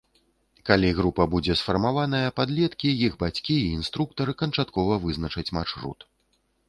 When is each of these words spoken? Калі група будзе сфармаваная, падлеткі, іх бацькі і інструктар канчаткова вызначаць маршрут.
Калі 0.67 0.87
група 0.99 1.25
будзе 1.33 1.53
сфармаваная, 1.59 2.33
падлеткі, 2.39 2.89
іх 3.09 3.13
бацькі 3.25 3.55
і 3.67 3.71
інструктар 3.77 4.27
канчаткова 4.41 4.93
вызначаць 5.05 5.51
маршрут. 5.59 5.99